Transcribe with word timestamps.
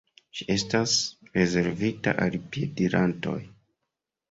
Ĝi 0.37 0.45
estas 0.53 0.93
rezervita 1.35 2.15
al 2.27 2.39
piedirantoj. 2.57 3.39